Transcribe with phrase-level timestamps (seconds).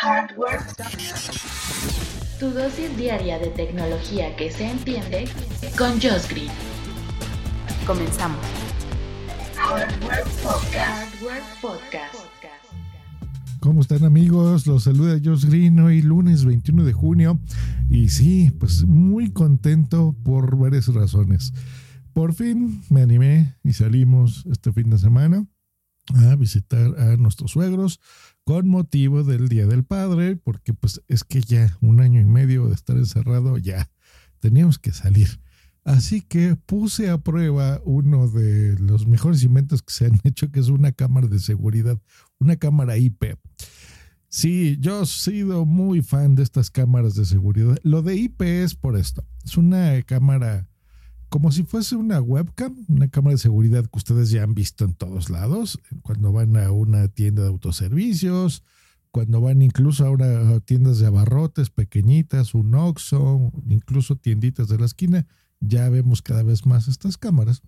[0.00, 0.60] Hardware.
[2.38, 5.24] Tu dosis diaria de tecnología que se entiende
[5.76, 6.52] con Josh Green.
[7.84, 8.38] Comenzamos.
[9.56, 10.76] Hardware Podcast.
[10.76, 12.14] Hardware Podcast.
[13.58, 14.68] ¿Cómo están amigos?
[14.68, 17.40] Los saluda Josh Green hoy lunes 21 de junio
[17.90, 21.52] y sí, pues muy contento por varias razones.
[22.12, 25.44] Por fin me animé y salimos este fin de semana
[26.14, 28.00] a visitar a nuestros suegros
[28.44, 32.66] con motivo del Día del Padre, porque pues es que ya un año y medio
[32.66, 33.90] de estar encerrado, ya
[34.40, 35.40] teníamos que salir.
[35.84, 40.60] Así que puse a prueba uno de los mejores inventos que se han hecho, que
[40.60, 41.98] es una cámara de seguridad,
[42.38, 43.38] una cámara IP.
[44.28, 47.78] Sí, yo he sido muy fan de estas cámaras de seguridad.
[47.82, 49.24] Lo de IP es por esto.
[49.44, 50.68] Es una cámara
[51.28, 54.94] como si fuese una webcam, una cámara de seguridad que ustedes ya han visto en
[54.94, 58.62] todos lados, cuando van a una tienda de autoservicios,
[59.10, 64.86] cuando van incluso ahora a tiendas de abarrotes pequeñitas, un Oxxo, incluso tienditas de la
[64.86, 65.26] esquina,
[65.60, 67.62] ya vemos cada vez más estas cámaras.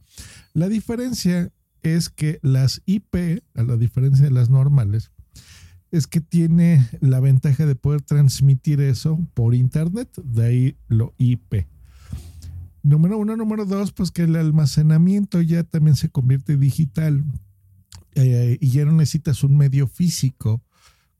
[0.54, 5.10] La diferencia es que las IP, a la diferencia de las normales,
[5.90, 11.66] es que tiene la ventaja de poder transmitir eso por internet, de ahí lo IP.
[12.82, 17.24] Número uno, número dos, pues que el almacenamiento ya también se convierte digital
[18.14, 20.62] eh, y ya no necesitas un medio físico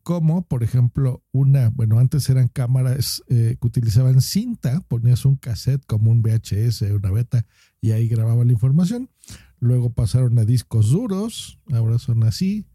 [0.03, 5.85] como por ejemplo una, bueno, antes eran cámaras eh, que utilizaban cinta, ponías un cassette
[5.87, 7.47] como un VHS, una beta
[7.81, 9.11] y ahí grababa la información.
[9.59, 12.67] Luego pasaron a discos duros, ahora son así,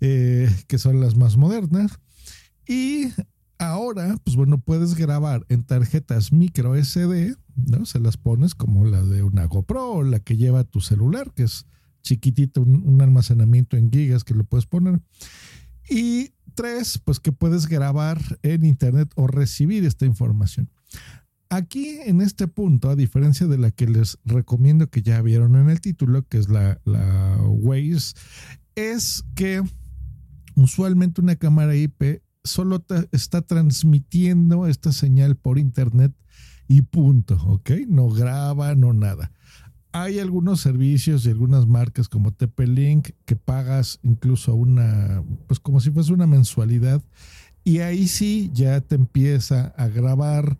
[0.00, 2.00] eh, que son las más modernas.
[2.66, 3.12] Y
[3.58, 7.86] ahora, pues bueno, puedes grabar en tarjetas micro SD, ¿no?
[7.86, 11.44] Se las pones como la de una GoPro o la que lleva tu celular, que
[11.44, 11.66] es
[12.02, 15.00] chiquitito, un, almacenamiento en gigas que le puedes poner.
[15.88, 20.70] Y tres, pues que puedes grabar en internet o recibir esta información.
[21.48, 25.70] Aquí en este punto, a diferencia de la que les recomiendo que ya vieron en
[25.70, 28.14] el título, que es la, la Waze,
[28.74, 29.62] es que
[30.56, 36.12] usualmente una cámara IP solo está transmitiendo esta señal por internet
[36.68, 37.70] y punto, ¿ok?
[37.88, 39.32] No graba, no nada.
[39.92, 45.90] Hay algunos servicios y algunas marcas como TP-Link que pagas incluso una, pues como si
[45.90, 47.02] fuese una mensualidad
[47.62, 50.58] y ahí sí ya te empieza a grabar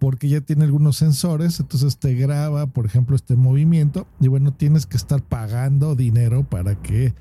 [0.00, 4.86] porque ya tiene algunos sensores, entonces te graba, por ejemplo, este movimiento y bueno, tienes
[4.86, 7.14] que estar pagando dinero para que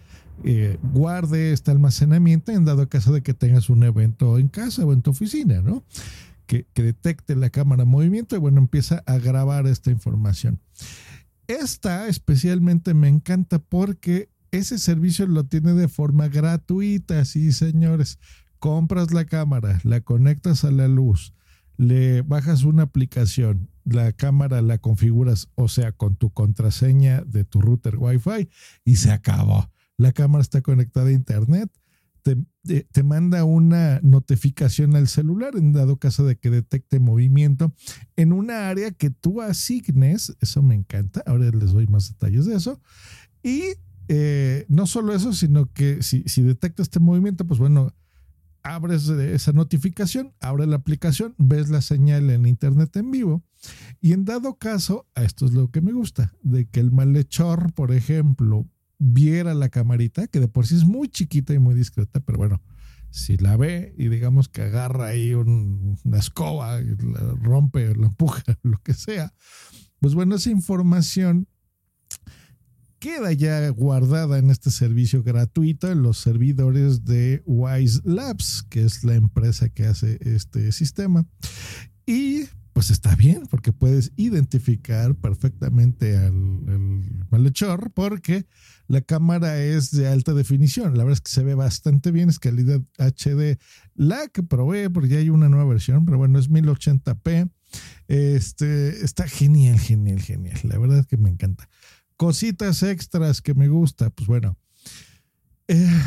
[0.45, 4.93] eh, guarde este almacenamiento en dado caso de que tengas un evento en casa o
[4.93, 5.83] en tu oficina, ¿no?
[6.49, 10.59] Que, detecte la cámara movimiento y bueno, empieza a grabar esta información.
[11.47, 18.17] Esta especialmente me encanta porque ese servicio lo tiene de forma gratuita, sí, señores.
[18.57, 21.35] Compras la cámara, la conectas a la luz,
[21.77, 27.61] le bajas una aplicación, la cámara la configuras, o sea, con tu contraseña de tu
[27.61, 28.49] router Wi-Fi
[28.85, 31.69] y se acabó la cámara está conectada a internet,
[32.35, 37.73] te, te, manda una notificación al celular en dado caso de que detecte movimiento
[38.15, 42.55] en una área que tú asignes, eso me encanta, ahora les doy más detalles de
[42.55, 42.81] eso,
[43.43, 43.63] y
[44.07, 47.93] eh, no solo eso, sino que si, si detecta este movimiento, pues bueno,
[48.63, 53.43] abres esa notificación, abre la aplicación, ves la señal en internet en vivo
[54.01, 57.91] y en dado caso, esto es lo que me gusta, de que el malhechor, por
[57.91, 58.67] ejemplo,
[58.99, 62.61] viera la camarita, que de por sí es muy chiquita y muy discreta, pero bueno,
[63.09, 68.77] si la ve y digamos que agarra ahí una escoba, la rompe, la empuja, lo
[68.83, 69.33] que sea,
[69.99, 71.47] pues bueno, esa información
[72.99, 79.03] queda ya guardada en este servicio gratuito en los servidores de Wise Labs, que es
[79.05, 81.25] la empresa que hace este sistema.
[82.05, 82.43] Y
[82.79, 86.39] pues está bien, porque puedes identificar perfectamente al,
[87.29, 88.45] malhechor, porque
[88.87, 90.97] la cámara es de alta definición.
[90.97, 93.59] La verdad es que se ve bastante bien, es calidad HD.
[93.95, 97.51] La que probé, porque ya hay una nueva versión, pero bueno, es 1080p.
[98.07, 100.57] Este está genial, genial, genial.
[100.63, 101.67] La verdad es que me encanta.
[102.15, 104.57] Cositas extras que me gusta, pues bueno.
[105.67, 106.01] Eh,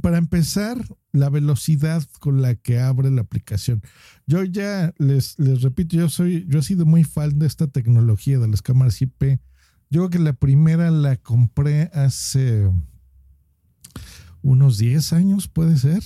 [0.00, 0.78] para empezar,
[1.12, 3.82] la velocidad con la que abre la aplicación.
[4.26, 8.38] Yo ya les, les repito, yo soy, yo he sido muy fan de esta tecnología
[8.38, 9.40] de las cámaras IP.
[9.90, 12.70] Yo creo que la primera la compré hace
[14.42, 16.02] unos 10 años, puede ser.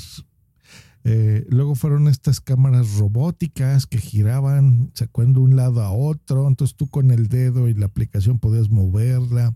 [1.05, 6.47] Eh, luego fueron estas cámaras robóticas que giraban sacando de un lado a otro.
[6.47, 9.55] Entonces tú con el dedo y la aplicación podías moverla.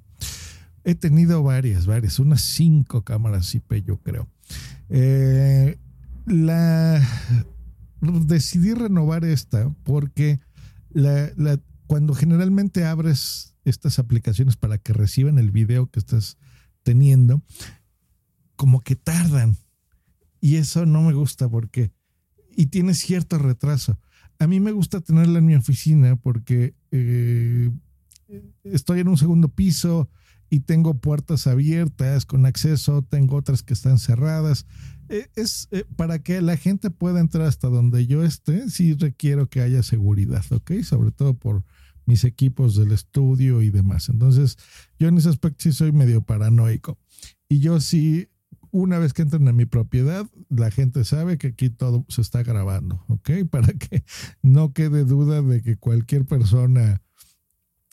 [0.85, 4.29] He tenido varias, varias, unas cinco cámaras IP, yo creo.
[4.91, 5.79] Eh,
[6.27, 7.03] la
[8.01, 10.41] decidí renovar esta porque
[10.91, 11.33] la,
[11.87, 16.37] cuando generalmente abres estas aplicaciones para que reciban el video que estás
[16.83, 17.43] teniendo,
[18.57, 19.57] como que tardan.
[20.41, 21.93] Y eso no me gusta porque,
[22.55, 23.99] y tiene cierto retraso.
[24.39, 27.71] A mí me gusta tenerla en mi oficina porque eh,
[28.65, 30.11] estoy en un segundo piso
[30.55, 34.67] y tengo puertas abiertas con acceso, tengo otras que están cerradas.
[35.09, 39.49] Eh, es eh, para que la gente pueda entrar hasta donde yo esté, sí requiero
[39.49, 40.75] que haya seguridad, ¿ok?
[40.85, 41.65] Sobre todo por
[42.07, 44.09] mis equipos del estudio y demás.
[44.09, 44.57] Entonces,
[44.97, 47.01] yo en ese aspecto sí soy medio paranoico.
[47.49, 48.29] Y yo sí,
[48.71, 52.45] una vez que entran en mi propiedad, la gente sabe que aquí todo se está
[52.45, 53.31] grabando, ¿ok?
[53.51, 54.05] Para que
[54.41, 57.03] no quede duda de que cualquier persona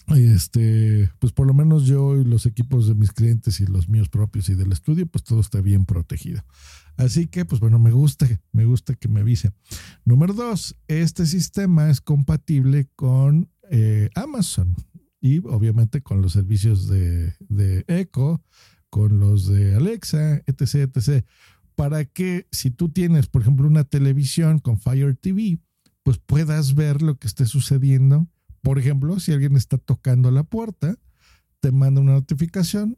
[0.07, 4.09] este, pues por lo menos yo y los equipos de mis clientes y los míos
[4.09, 6.44] propios y del estudio, pues todo está bien protegido.
[6.98, 9.51] Así que, pues bueno, me gusta, me gusta que me avise.
[10.06, 14.75] Número dos, este sistema es compatible con eh, Amazon
[15.21, 18.44] y obviamente con los servicios de, de Echo,
[18.89, 21.25] con los de Alexa, etc., etc.
[21.75, 25.59] Para que si tú tienes, por ejemplo, una televisión con Fire TV,
[26.03, 28.27] pues puedas ver lo que esté sucediendo
[28.62, 30.98] por ejemplo, si alguien está tocando la puerta,
[31.60, 32.98] te manda una notificación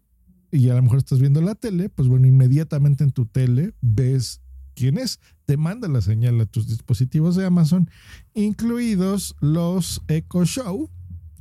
[0.52, 4.42] y a lo mejor estás viendo la tele, pues bueno, inmediatamente en tu tele ves
[4.76, 7.90] quién es, te manda la señal a tus dispositivos de Amazon,
[8.34, 10.90] incluidos los Echo Show.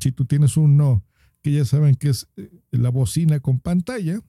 [0.01, 1.05] Si tú tienes uno
[1.43, 4.21] que ya saben que es eh, la bocina con pantalla,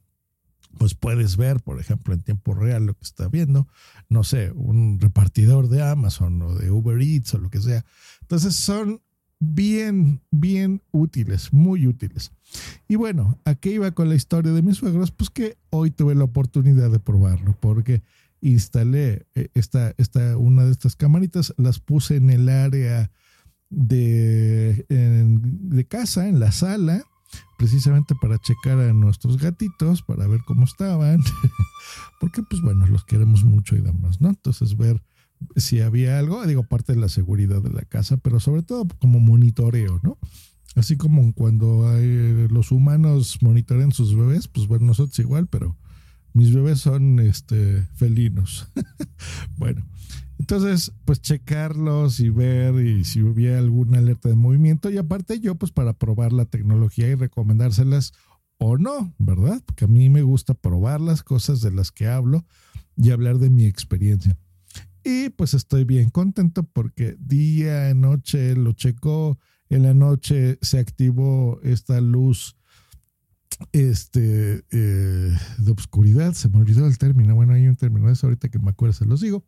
[0.77, 3.67] pues puedes ver, por ejemplo, en tiempo real lo que está viendo,
[4.09, 7.85] no sé, un repartidor de Amazon o de Uber Eats o lo que sea.
[8.21, 9.01] Entonces son
[9.43, 12.31] bien, bien útiles, muy útiles.
[12.87, 15.11] Y bueno, ¿a qué iba con la historia de mis suegros?
[15.11, 18.03] Pues que hoy tuve la oportunidad de probarlo, porque
[18.41, 23.11] instalé eh, esta, esta, una de estas camaritas, las puse en el área
[23.69, 27.03] de, de casa, en la sala,
[27.57, 31.21] precisamente para checar a nuestros gatitos, para ver cómo estaban,
[32.19, 34.29] porque pues bueno, los queremos mucho y demás, ¿no?
[34.29, 35.01] Entonces ver
[35.55, 39.19] si había algo, digo, parte de la seguridad de la casa, pero sobre todo como
[39.19, 40.17] monitoreo, ¿no?
[40.75, 45.77] Así como cuando hay, los humanos monitorean sus bebés, pues bueno, nosotros igual, pero
[46.33, 48.67] mis bebés son este, felinos.
[49.57, 49.85] bueno,
[50.39, 54.89] entonces, pues checarlos y ver y si hubiera alguna alerta de movimiento.
[54.89, 58.13] Y aparte yo, pues para probar la tecnología y recomendárselas
[58.57, 59.61] o no, ¿verdad?
[59.65, 62.45] Porque a mí me gusta probar las cosas de las que hablo
[62.95, 64.37] y hablar de mi experiencia.
[65.03, 69.37] Y pues estoy bien contento porque día, noche lo checó,
[69.69, 72.55] en la noche se activó esta luz
[73.71, 78.27] este, eh, de obscuridad, se me olvidó el término, bueno, hay un término de eso
[78.27, 79.43] ahorita que me acuerdo, se los digo.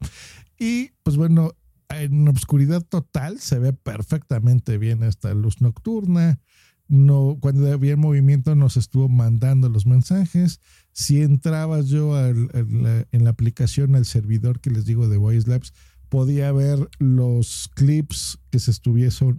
[0.60, 1.52] Y pues bueno,
[1.90, 6.40] en obscuridad total se ve perfectamente bien esta luz nocturna,
[6.88, 10.60] no, cuando había movimiento nos estuvo mandando los mensajes.
[10.92, 15.74] Si entrabas yo en la aplicación, al servidor que les digo de Voice Labs,
[16.10, 18.72] podía ver los clips que se,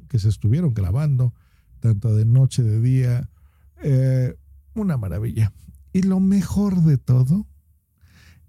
[0.08, 1.34] que se estuvieron grabando,
[1.80, 3.30] tanto de noche, de día.
[3.82, 4.34] Eh,
[4.74, 5.52] una maravilla.
[5.92, 7.46] Y lo mejor de todo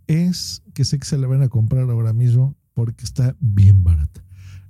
[0.07, 4.23] es que sé que se la van a comprar ahora mismo porque está bien barata.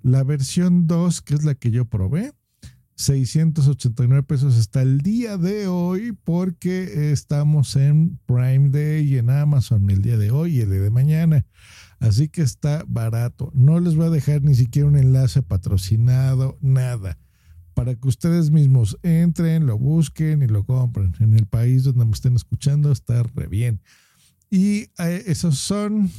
[0.03, 2.33] La versión 2, que es la que yo probé,
[2.97, 10.01] 689 pesos hasta el día de hoy porque estamos en Prime Day en Amazon el
[10.01, 11.45] día de hoy y el día de mañana.
[11.99, 13.51] Así que está barato.
[13.53, 17.19] No les voy a dejar ni siquiera un enlace patrocinado, nada.
[17.75, 21.13] Para que ustedes mismos entren, lo busquen y lo compren.
[21.19, 23.79] En el país donde me estén escuchando está re bien.
[24.49, 26.09] Y eh, esos son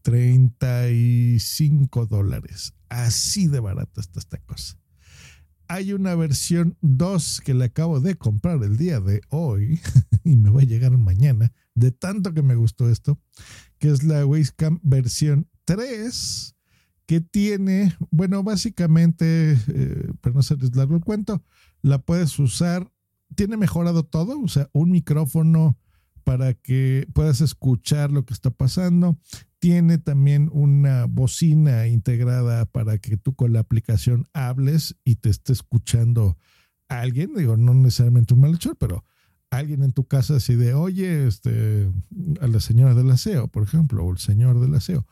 [0.00, 2.72] 35 dólares.
[2.88, 4.78] Así de barata está esta cosa
[5.68, 9.80] hay una versión 2 que le acabo de comprar el día de hoy
[10.24, 13.18] y me va a llegar mañana, de tanto que me gustó esto,
[13.78, 16.54] que es la Wacecam versión 3,
[17.06, 21.42] que tiene, bueno, básicamente, eh, para no hacerles largo el cuento,
[21.82, 22.90] la puedes usar,
[23.34, 25.78] tiene mejorado todo, o sea, un micrófono
[26.24, 29.18] para que puedas escuchar lo que está pasando.
[29.58, 35.52] Tiene también una bocina integrada para que tú con la aplicación hables y te esté
[35.52, 36.36] escuchando
[36.88, 37.34] alguien.
[37.34, 39.04] Digo, no necesariamente un malhechor, pero
[39.50, 41.90] alguien en tu casa así de, oye, este,
[42.40, 45.06] a la señora del aseo, por ejemplo, o el señor del aseo.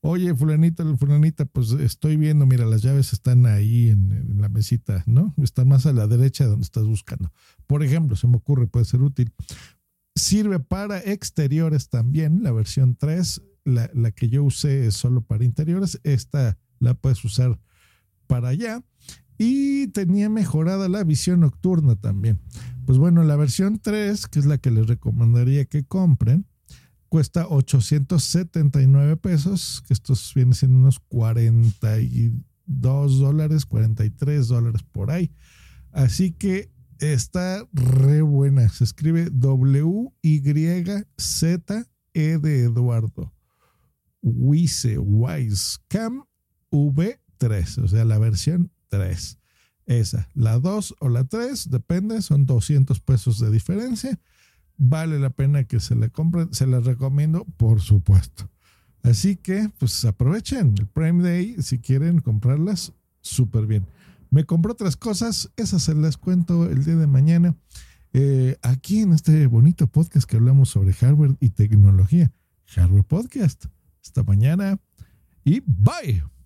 [0.00, 5.02] Oye, fulanita, fulanita, pues estoy viendo, mira, las llaves están ahí en, en, la mesita,
[5.06, 5.34] ¿no?
[5.38, 7.32] Están más a la derecha donde estás buscando.
[7.66, 9.32] Por ejemplo, se me ocurre, puede ser útil.
[10.18, 13.42] Sirve para exteriores también, la versión 3.
[13.64, 16.00] la, la, que yo usé es solo para interiores.
[16.02, 17.58] Esta la puedes usar
[18.26, 18.82] para allá.
[19.38, 22.40] Y tenía mejorada la visión nocturna también.
[22.86, 26.46] Pues bueno, la versión 3, que es la que les recomendaría que compren,
[27.08, 35.30] cuesta 879 pesos, que estos vienen siendo unos 42 dólares, 43 dólares por ahí.
[35.92, 38.68] Así que está re buena.
[38.68, 40.38] Se escribe W-Y-Z-E
[42.12, 43.32] de Eduardo.
[44.22, 46.24] Wise, Wise, Cam
[46.70, 49.38] V3, o sea, la versión 3.
[49.86, 54.20] Esa, la 2 o la 3, depende, son 200 pesos de diferencia.
[54.76, 58.50] Vale la pena que se la compren, se las recomiendo, por supuesto.
[59.02, 63.86] Así que, pues aprovechen el Prime Day si quieren comprarlas, súper bien.
[64.30, 67.56] Me compré otras cosas, esas se las cuento el día de mañana.
[68.12, 72.32] Eh, aquí en este bonito podcast que hablamos sobre hardware y tecnología.
[72.66, 73.66] Hardware Podcast.
[74.02, 74.78] Hasta mañana
[75.44, 76.37] y bye.